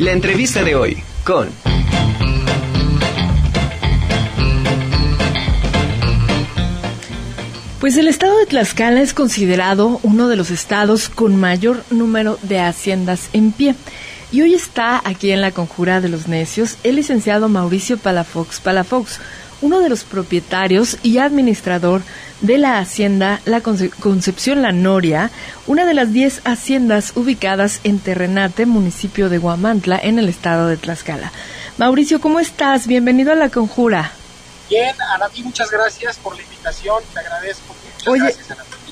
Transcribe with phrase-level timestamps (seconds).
[0.00, 1.48] La entrevista de hoy con...
[7.80, 12.60] Pues el estado de Tlaxcala es considerado uno de los estados con mayor número de
[12.60, 13.74] haciendas en pie.
[14.30, 19.18] Y hoy está aquí en la Conjura de los Necios el licenciado Mauricio Palafox Palafox,
[19.60, 22.02] uno de los propietarios y administrador
[22.40, 25.30] de la hacienda La Concepción La Noria,
[25.66, 30.76] una de las 10 haciendas ubicadas en Terrenate, municipio de Guamantla, en el estado de
[30.76, 31.32] Tlaxcala.
[31.76, 32.86] Mauricio, ¿cómo estás?
[32.86, 34.12] Bienvenido a la Conjura.
[34.68, 37.74] Bien, Anati, muchas gracias por la invitación, te agradezco.
[38.06, 38.34] Oye,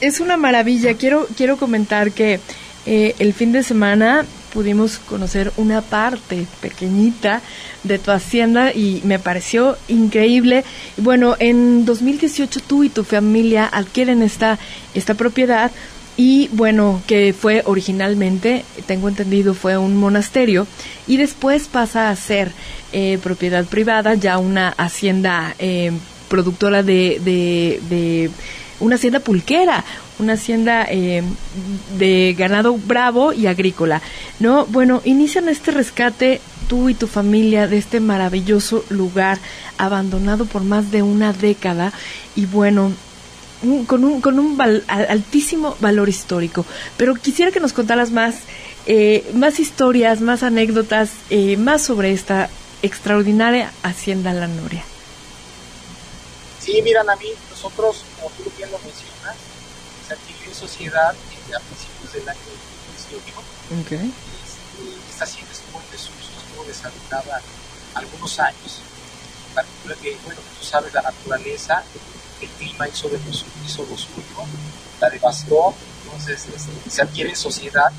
[0.01, 0.95] es una maravilla.
[0.95, 2.41] Quiero, quiero comentar que
[2.87, 4.24] eh, el fin de semana
[4.56, 7.42] pudimos conocer una parte pequeñita
[7.84, 10.65] de tu hacienda y me pareció increíble.
[10.96, 14.59] Bueno, en 2018 tú y tu familia adquieren esta,
[14.95, 15.70] esta propiedad
[16.16, 20.66] y bueno, que fue originalmente, tengo entendido, fue un monasterio
[21.07, 22.51] y después pasa a ser
[22.95, 25.93] eh, propiedad privada, ya una hacienda eh,
[26.29, 28.30] productora de, de,
[28.80, 29.85] una hacienda pulquera,
[30.19, 31.23] una hacienda eh,
[31.99, 34.03] de ganado bravo y agrícola,
[34.41, 34.67] ¿no?
[34.67, 39.39] Bueno, inician este rescate tú y tu familia de este maravilloso lugar
[39.79, 41.93] abandonado por más de una década
[42.35, 42.93] y bueno,
[43.87, 46.67] con un, con un altísimo valor histórico.
[46.97, 48.37] Pero quisiera que nos contaras más,
[48.87, 52.51] eh, más historias, más anécdotas, eh, más sobre esta
[52.83, 54.85] extraordinaria Hacienda La Noria.
[56.61, 58.79] Sí, miran a mí, nosotros, como tú lo
[60.07, 62.40] se adquirió en sociedad a principios del año
[63.09, 63.43] 2018.
[63.82, 64.12] Okay.
[64.44, 67.41] Este, esta hacienda estuvo en desuso, estuvo deshabitada
[67.94, 68.81] algunos años.
[69.54, 71.82] Particular que, bueno, tú sabes, la naturaleza
[72.41, 74.44] el clima hizo, de los, hizo lo suyo,
[75.00, 77.91] la devastó, entonces este, se adquiere en sociedad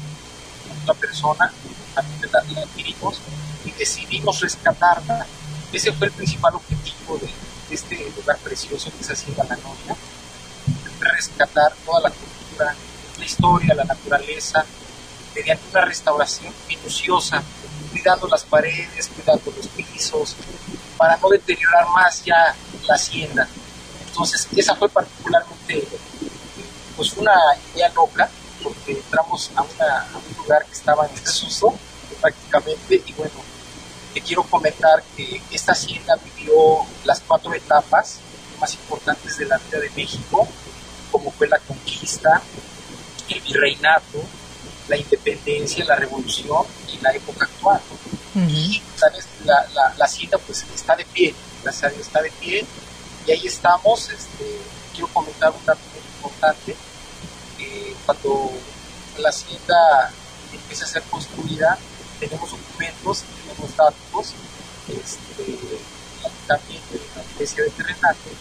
[0.83, 1.52] una persona,
[1.95, 3.19] también la, adquirimos
[3.66, 5.25] y decidimos rescatarla.
[5.73, 7.30] Ese fue el principal objetivo de,
[7.70, 9.98] este lugar precioso que es Hacienda La Noria,
[11.17, 12.76] rescatar toda la cultura,
[13.17, 14.64] la historia, la naturaleza,
[15.36, 17.44] mediante una restauración minuciosa,
[17.92, 20.36] cuidando las paredes, cuidando los pisos,
[20.98, 22.56] para no deteriorar más ya
[22.88, 23.48] la hacienda.
[24.08, 25.88] Entonces, esa fue particularmente
[26.95, 27.36] pues una
[27.73, 28.30] idea loca,
[28.64, 31.73] porque entramos a, un lugar que estaba en desuso
[32.22, 33.36] prácticamente y bueno,
[34.14, 36.54] te quiero comentar que esta hacienda vivió
[37.04, 38.20] las cuatro etapas
[38.60, 40.48] más importantes de la vida de México,
[41.12, 42.42] como fue la conquista,
[43.30, 44.23] el virreinato,
[44.88, 47.82] la independencia, la revolución y la época actual.
[48.36, 49.26] Y ¿sabes?
[49.45, 52.64] La, la, la, hacienda pues está de pie, la hacienda está de pie
[53.26, 54.10] y ahí estamos.
[54.10, 54.60] Este,
[54.92, 56.76] quiero comentar un dato muy importante.
[58.06, 58.52] cuando
[59.18, 60.12] la hacienda
[60.54, 61.78] empieza a ser construida,
[62.20, 64.34] tenemos documentos, tenemos datos,
[64.88, 65.58] este,
[66.48, 68.32] también de la iglesia de Terrenate,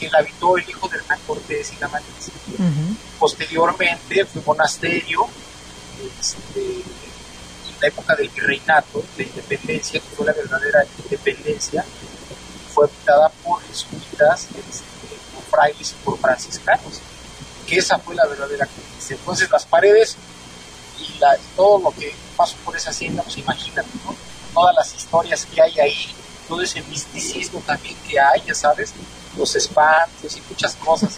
[0.00, 2.32] que la habitó el hijo de Hernán Cortés y la Malicia.
[3.18, 5.28] Posteriormente fue monasterio,
[6.18, 11.84] este, en la época del virreinato, de independencia, que fue la verdadera independencia,
[12.72, 17.00] fue habitada por jesuitas, este, por frailes y por franciscanos,
[17.66, 19.14] que esa fue la verdadera conquista.
[19.14, 20.16] Entonces las paredes
[20.98, 24.16] y, la, todo lo que pasó por esa hacienda, pues imagínate, ¿no?
[24.54, 26.14] todas las historias que hay ahí,
[26.48, 28.92] todo ese misticismo también que hay, ya sabes,
[29.40, 31.16] los espantos y muchas cosas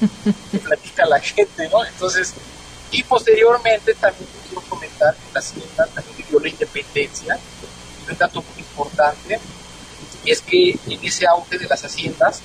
[0.51, 1.85] que platica la gente, ¿no?
[1.85, 2.33] Entonces,
[2.91, 7.39] y posteriormente también quiero comentar que la hacienda también vivió la independencia,
[8.07, 9.41] y un dato muy importante,
[10.25, 12.41] y es que en ese auge de las haciendas,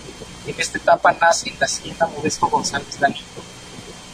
[0.45, 3.41] en esta etapa nace la hacienda Modesto González Lalito,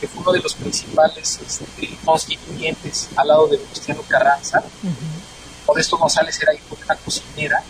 [0.01, 4.62] que fue uno de los principales este, constituyentes al lado de Cristiano Carranza.
[5.66, 7.63] Modesto González era hijo de una cocinera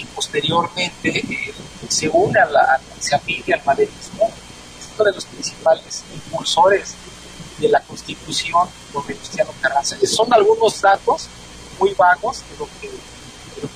[0.00, 1.54] y posteriormente eh,
[1.88, 4.30] se une a la, se afilia al maderismo,
[4.78, 6.94] es uno de los principales impulsores
[7.58, 9.96] de la constitución por Cristiano Carranza.
[10.06, 11.28] Son algunos datos
[11.78, 12.90] muy vagos de lo que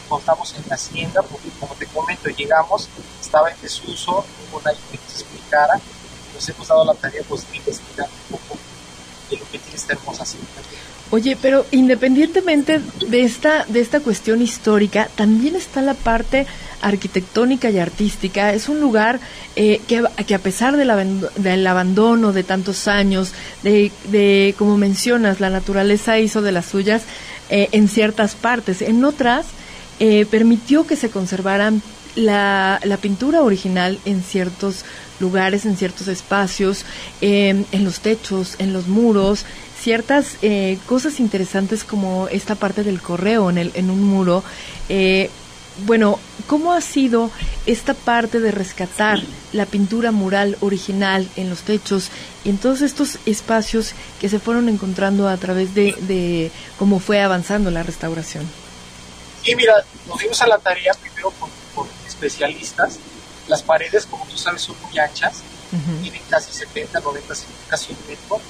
[0.09, 2.89] contamos en la hacienda, porque como te comento, llegamos,
[3.21, 5.25] estaba en desuso, hubo nadie que nos
[6.35, 8.59] nos hemos dado la tarea pues, de investigar un poco
[9.31, 10.49] de lo que tiene esta hermosa hacienda.
[11.11, 16.47] Oye, pero independientemente de esta, de esta cuestión histórica, también está la parte
[16.83, 18.53] arquitectónica y artística.
[18.53, 19.19] Es un lugar
[19.57, 20.91] eh, que, que, a pesar del,
[21.37, 23.33] del, abandono de tantos años,
[23.63, 27.03] de, de, como mencionas, la naturaleza hizo de las suyas
[27.49, 28.83] eh, en ciertas partes.
[28.83, 29.47] En otras,
[30.01, 31.83] eh, permitió que se conservaran
[32.17, 34.87] la, la, pintura original en ciertos lugares,
[35.21, 36.85] en ciertos espacios,
[37.21, 39.45] em, en los techos, en los muros.
[39.81, 44.43] ciertas eh, cosas interesantes como esta parte del correo en, el, en un muro.
[44.89, 45.31] Eh,
[45.87, 46.19] bueno,
[46.49, 47.31] ¿cómo ha sido
[47.65, 49.21] esta parte de rescatar
[49.53, 52.11] la pintura mural original en los techos
[52.45, 57.21] y en todos estos espacios que se fueron encontrando a través de, de cómo fue
[57.23, 58.45] avanzando la restauración?
[59.43, 59.75] Sí, mira,
[60.09, 61.49] nos dimos a la tarea primero con,
[62.07, 62.99] especialistas.
[63.49, 65.43] Las paredes, como tú sabes, son muy anchas,
[66.03, 67.35] tienen casi 70, 90,
[67.69, 68.41] casi un metro.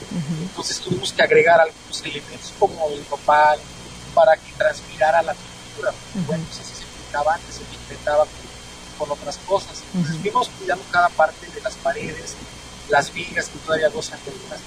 [0.40, 3.58] Entonces tuvimos que agregar algunos elementos como el nopal
[4.14, 5.92] para que transpirara la pintura.
[6.26, 8.26] Bueno, pues así se pintaba antes, se pintaba
[8.98, 9.82] con, otras cosas.
[9.94, 12.34] Entonces fuimos cuidando cada parte de las paredes,
[12.88, 14.60] las vigas que todavía gozan de algunas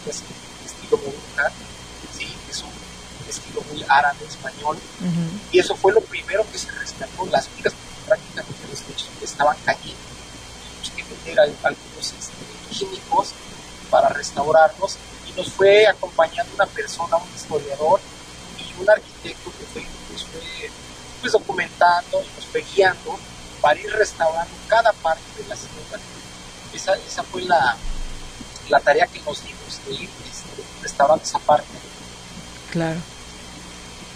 [0.66, 1.52] estilo modular,
[2.18, 2.28] ¿sí?
[2.48, 2.70] que son
[3.28, 4.78] estilo muy árabe, español.
[5.52, 7.74] Y eso fue lo primero que se rescató, las vigas
[8.08, 9.81] prácticamente los techos estaban cayendo.
[11.42, 12.34] Algunos este,
[12.72, 13.34] químicos
[13.90, 14.98] para restaurarlos
[15.28, 18.00] y nos fue acompañando una persona, un historiador
[18.58, 20.70] y un arquitecto que fue, nos fue
[21.22, 23.20] pues, documentando y nos fue guiando
[23.62, 26.00] para ir restaurando cada parte de la ciudad.
[26.74, 27.76] Esa, esa fue la,
[28.70, 31.68] la tarea que nos dimos de ir este, restaurando esa parte.
[32.72, 33.00] Claro.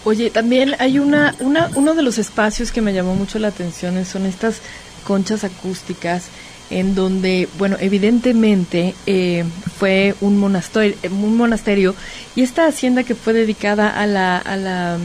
[0.04, 4.04] Oye, también hay una, una, uno de los espacios que me llamó mucho la atención
[4.04, 4.60] son estas
[5.04, 6.24] conchas acústicas
[6.70, 9.44] en donde, bueno, evidentemente eh,
[9.78, 11.94] fue un monasterio, un monasterio
[12.34, 14.98] y esta hacienda que fue dedicada a la, a la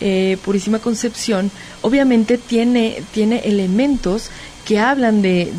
[0.00, 1.50] eh, Purísima Concepción,
[1.82, 4.30] obviamente tiene, tiene elementos
[4.64, 5.52] que hablan de,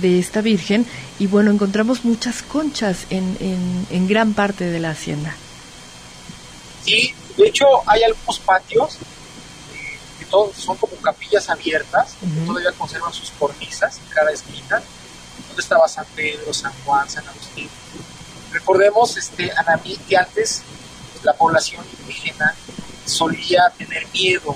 [0.00, 0.86] de, esta Virgen
[1.18, 5.34] y bueno, encontramos muchas conchas en, en, en gran parte de la hacienda.
[6.84, 8.98] Sí, de hecho, hay algunos patios
[10.22, 14.80] que todos son como capillas abiertas, que todavía conservan sus cornisas en cada esquina,
[15.48, 17.68] donde estaba San Pedro, San Juan, San Agustín.
[18.52, 20.62] Recordemos, este, Anamí, que antes
[21.24, 22.54] la población indígena
[23.04, 24.54] solía tener miedo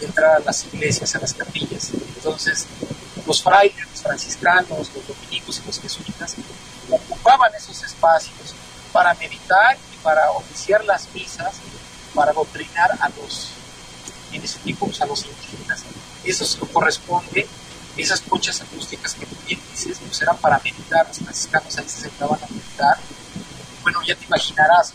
[0.00, 1.90] de entrar a las iglesias, a las capillas.
[2.16, 2.66] Entonces,
[3.24, 6.34] los frailes, los franciscanos, los dominicos y los jesuitas
[6.90, 8.54] ocupaban esos espacios
[8.92, 11.54] para meditar y para oficiar las misas
[12.14, 13.50] para adoctrinar a los,
[14.40, 15.82] tiempo, pues, a los indígenas.
[16.24, 17.46] Eso se corresponde,
[17.96, 22.00] esas conchas acústicas que tú bien dices, pues eran para meditar, los franciscanos ahí se
[22.02, 22.98] sentaban a meditar.
[23.82, 24.92] Bueno, ya te imaginarás,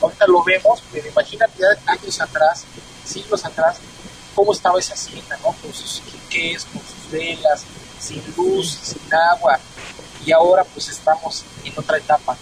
[0.00, 2.64] ahorita lo vemos, pero imagínate años atrás,
[3.04, 3.76] siglos atrás,
[4.34, 5.52] cómo estaba esa hacienda, ¿no?
[5.52, 7.64] Con sus quiques, con sus velas,
[8.00, 9.58] sin luz, sin agua,
[10.24, 12.36] y ahora pues estamos en otra etapa.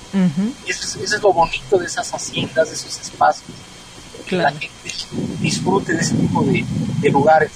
[0.67, 3.57] eso, es, eso, es, lo bonito de esas haciendas, de esos espacios,
[4.31, 4.71] que la gente
[5.41, 7.51] disfrute de ese tipo de, lugares.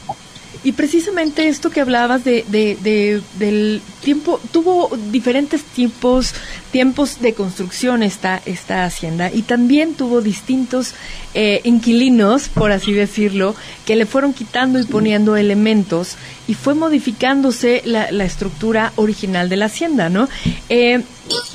[0.65, 6.33] Y precisamente esto que hablabas de, de, del tiempo, tuvo diferentes tiempos,
[6.73, 10.95] tiempos de construcción esta, esta hacienda y también tuvo distintos
[11.35, 13.55] eh, inquilinos, por así decirlo,
[13.85, 16.17] que le fueron quitando y poniendo elementos
[16.49, 20.31] y fue modificándose la, la estructura original de la hacienda, ¿no?
[20.71, 21.03] Eh,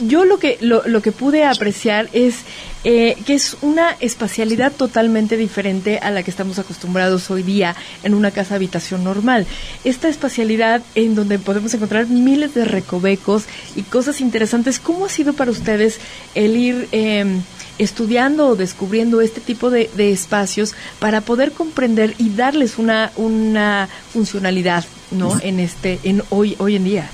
[0.02, 2.44] yo lo que, lo, lo que pude apreciar es
[2.86, 8.14] eh, que es una espacialidad totalmente diferente a la que estamos acostumbrados hoy día en
[8.14, 9.46] una casa habitación normal.
[9.84, 13.46] Esta espacialidad en donde podemos encontrar miles de recovecos
[13.76, 16.00] y cosas interesantes, ¿cómo ha sido para ustedes
[16.36, 17.42] el ir em,
[17.80, 24.86] estudiando o descubriendo este tipo de, espacios para poder comprender y darles una, una funcionalidad
[25.12, 25.38] ¿no?
[25.42, 27.10] en este en hoy hoy en día?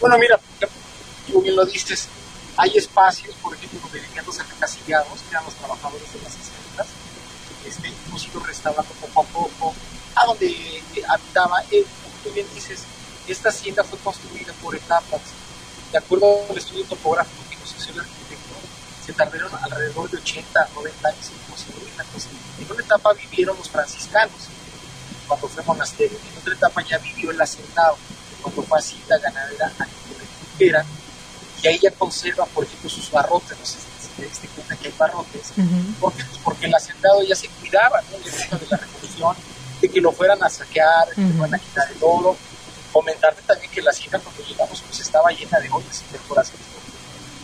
[0.00, 0.38] Bueno, mira,
[1.30, 2.08] tú bien lo dices,
[2.56, 6.86] hay espacios, por ejemplo, donde vivían los encasillados, que eran los trabajadores de las haciendas,
[7.64, 9.74] este, hemos ido restaurando poco a poco,
[10.16, 12.80] a donde eh, habitaba, eh, como tú bien dices,
[13.28, 15.20] esta hacienda fue construida por etapas.
[15.92, 18.54] De acuerdo al estudio topográfico que nos hizo el arquitecto,
[19.04, 22.04] se tardaron alrededor de 80, 90 años en construirla.
[22.58, 24.48] en una etapa vivieron los franciscanos,
[25.26, 27.96] cuando fue monasterio, en otra etapa ya vivió el hacendado,
[28.42, 29.72] cuando fue hacienda ganadera,
[30.58, 30.84] era
[31.62, 34.88] y ahí ya conserva, por ejemplo, sus barrotes, no sé si te diste cuenta que
[34.88, 35.52] hay barrotes,
[36.00, 36.24] ¿Por qué?
[36.24, 38.18] Pues porque el hacendado ya se cuidaba, ¿no?
[38.58, 39.36] de la revolución,
[39.80, 42.36] de que lo fueran a saquear, que lo fueran a quitar el oro.
[42.92, 46.66] Comentarte también que la hacienda cuando llegamos pues estaba llena de ollas y perforaciones.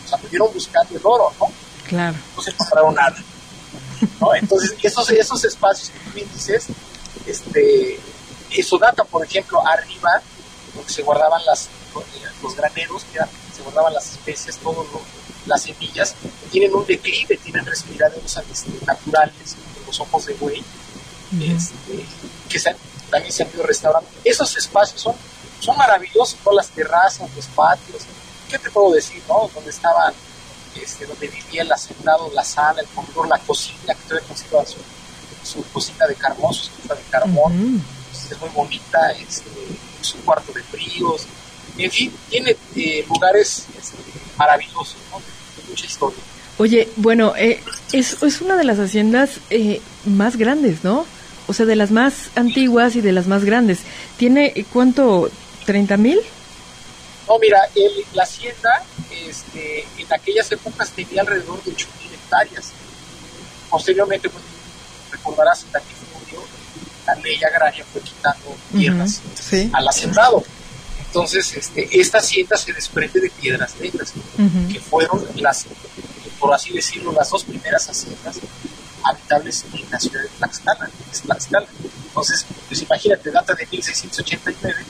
[0.03, 1.47] O sea, pudieron buscando el oro, ¿no?
[1.87, 2.17] Claro.
[2.35, 3.15] No se encontraron nada.
[4.19, 4.33] ¿no?
[4.33, 6.65] Entonces, esos, esos espacios que tú bien dices,
[7.27, 7.99] este,
[8.51, 10.21] eso data, por ejemplo, arriba,
[10.73, 11.69] donde se guardaban las,
[12.41, 14.85] los graneros, que eran se guardaban las especies, todas
[15.45, 16.15] las semillas,
[16.51, 18.37] tienen un declive, tienen respiraderos
[18.85, 20.63] naturales, como los ojos de buey,
[21.41, 22.05] este,
[22.49, 22.59] que
[23.09, 24.09] también se han ido restaurando.
[24.23, 25.15] Esos espacios son,
[25.59, 28.03] son maravillosos, todas las terrazas, los patios,
[28.49, 29.49] ¿qué te puedo decir, no?
[29.53, 30.13] Donde estaban
[30.81, 34.77] este, donde vivía el hacendado, la sala, el comedor, la cocina, que todavía conserva su,
[35.43, 39.49] su cocina de carbón, su estufa de carbón, es muy bonita, este,
[40.01, 41.27] su cuarto de fríos,
[41.77, 43.97] en fin, tiene eh, lugares este,
[44.37, 45.21] maravillosos, ¿no?
[45.67, 46.19] mucha historia.
[46.57, 51.05] Oye, bueno, eh, es, es, una de las haciendas eh, más grandes, ¿no?
[51.47, 53.79] O sea, de las más antiguas y de las más grandes.
[54.17, 55.29] ¿Tiene cuánto?
[55.65, 56.19] ¿30 mil?
[57.27, 62.71] No, mira, el, la hacienda este, en aquellas épocas tenía alrededor de 8 mil hectáreas.
[63.69, 64.43] Posteriormente, pues,
[65.11, 66.43] recordarás, en latifundio,
[67.07, 69.21] la ley agraria fue quitando tierras
[69.73, 70.43] al hacendado.
[71.15, 74.11] Entonces, este, esta hacienda se desprende de piedras negras,
[74.69, 75.65] que fueron las,
[76.37, 78.41] por así decirlo, las dos primeras haciendas
[79.01, 80.89] habitables en la ciudad de Tlaxcala,
[81.23, 81.67] Tlaxcala.
[82.07, 84.85] Entonces, pues imagínate, data de 1689,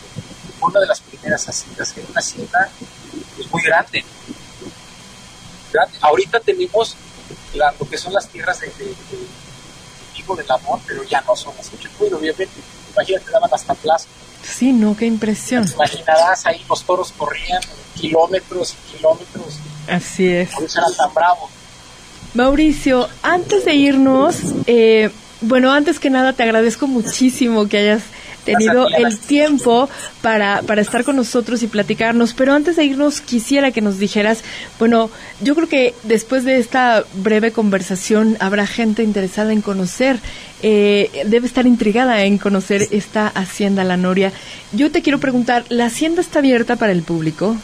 [0.62, 2.72] una de las primeras haciendas, era una hacienda
[3.36, 4.03] pues, muy grande,
[6.01, 6.96] Ahorita tenemos
[7.53, 8.96] lo que son las tierras de, de,
[10.38, 12.50] del amor, pero ya no son las ocho obviamente.
[12.94, 14.08] Imagínate, daban hasta plaza.
[14.46, 15.66] Sí, no, qué impresión.
[15.66, 17.62] Te imaginarás ahí los toros corrían
[17.96, 19.60] kilómetros y kilómetros.
[19.88, 20.50] Así es.
[20.50, 21.50] Por eso eran tan bravos.
[22.34, 24.38] Mauricio, antes de irnos,
[24.68, 25.10] eh,
[25.42, 28.04] bueno, antes que nada te agradezco muchísimo que hayas
[28.46, 29.90] tenido el tiempo
[30.22, 32.34] para, para estar con nosotros y platicarnos.
[32.34, 34.44] Pero antes de irnos, quisiera que nos dijeras,
[34.80, 35.10] bueno,
[35.42, 40.20] yo creo que después de esta breve conversación habrá gente interesada en conocer,
[40.68, 44.34] eh, debe estar intrigada en conocer esta Hacienda La Noria.
[44.72, 47.56] Yo te quiero preguntar, ¿la Hacienda está abierta para el público?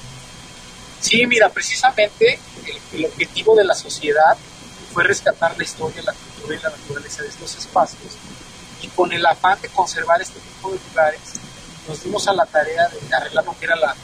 [1.00, 2.38] Sí, mira, precisamente
[2.93, 4.38] el, objetivo de la sociedad
[4.93, 8.13] fue rescatar la historia, la cultura y la naturaleza de estos espacios
[8.84, 11.22] y con el afán de conservar este tipo de lugares,
[11.88, 13.96] nos dimos a la tarea de arreglar lo que era la,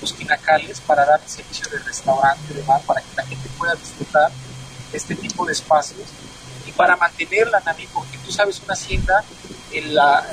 [0.00, 4.32] los quinacales para dar servicio de restaurante, de bar, para que la gente pueda disfrutar
[4.92, 6.08] este tipo de espacios
[6.76, 9.24] para mantenerla, Nami, porque tú sabes, una hacienda,
[9.72, 10.24] el, la,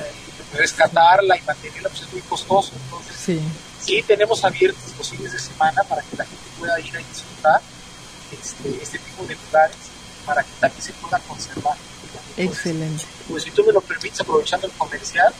[0.53, 2.73] rescatarla y mantenerla pues es muy costoso.
[2.83, 3.41] Entonces, sí.
[3.79, 4.03] sí.
[4.03, 7.61] tenemos abiertos los fines de semana para que la gente pueda ir a disfrutar
[8.31, 9.75] este, este tipo de lugares,
[10.25, 11.77] para que también se pueda conservar.
[12.37, 13.05] Excelente.
[13.29, 15.33] Pues si tú me lo permites, aprovechando el comercial,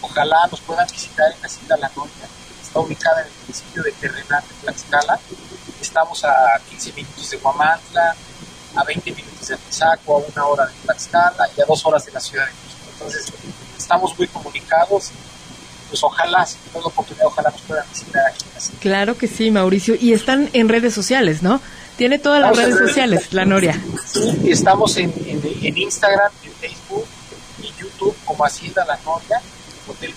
[0.00, 2.28] ojalá nos puedan visitar en la Hacienda La Noria.
[2.62, 5.20] Está ubicada en el municipio de Terrenal de Tlaxcala.
[5.80, 8.16] Estamos a 15 minutos de Huamantla,
[8.76, 12.12] a 20 minutos de Apizaco, a una hora de Tlaxcala y a dos horas de
[12.12, 12.90] la Ciudad de México.
[12.92, 13.32] Entonces,
[13.76, 15.10] estamos muy comunicados.
[15.88, 18.44] Pues ojalá, si tenemos la oportunidad, ojalá nos puedan visitar aquí.
[18.80, 19.94] Claro que sí, Mauricio.
[20.00, 21.60] Y están en redes sociales, ¿no?
[21.96, 23.80] Tiene todas las redes sociales, La Noria.
[24.04, 27.06] Sí, estamos en, en, Instagram, en Facebook
[27.62, 29.40] y YouTube como Hacienda La Noria,
[29.86, 30.13] Hotel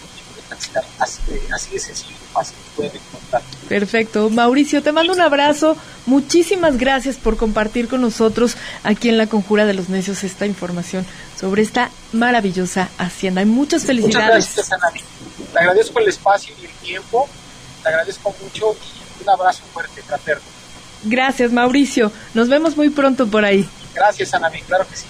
[0.99, 3.41] Así de, así de sencillo y fácil pueden encontrar.
[3.67, 4.29] Perfecto.
[4.29, 5.77] Mauricio, te mando un abrazo.
[6.05, 11.05] Muchísimas gracias por compartir con nosotros aquí en La Conjura de los Necios esta información
[11.39, 13.41] sobre esta maravillosa hacienda.
[13.41, 14.49] Y muchas felicidades.
[14.49, 15.03] Muchas gracias,
[15.53, 17.27] Te agradezco el espacio y el tiempo.
[17.83, 18.75] Te agradezco mucho
[19.19, 20.43] y un abrazo fuerte, fraterno.
[21.03, 22.11] Gracias, Mauricio.
[22.33, 23.67] Nos vemos muy pronto por ahí.
[23.93, 25.05] Gracias, Ana, claro que sí.